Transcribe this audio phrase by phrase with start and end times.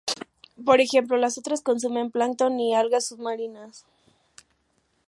[0.65, 3.85] Por ejemplo, las ostras consumen plancton y algas submarinas.